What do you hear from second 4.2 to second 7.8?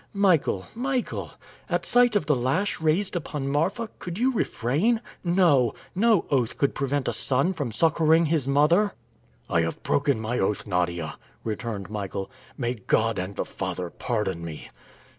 refrain? No! No oath could prevent a son from